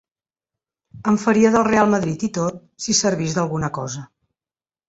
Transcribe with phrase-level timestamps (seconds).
[1.11, 2.57] Em faria del Reial Madrid i tot,
[2.87, 4.07] si servís d'alguna cosa.